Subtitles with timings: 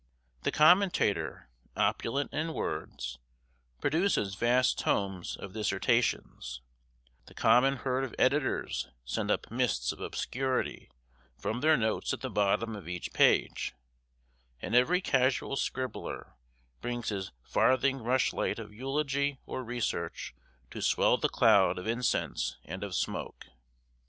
[0.41, 3.19] The commentator, opulent in words,
[3.79, 6.63] produces vast tomes of dissertations;
[7.27, 10.89] the common herd of editors send up mists of obscurity
[11.37, 13.75] from their notes at the bottom of each page;
[14.59, 16.33] and every casual scribbler
[16.81, 20.33] brings his farthing rushlight of eulogy or research
[20.71, 23.49] to swell the cloud of incense and of smoke.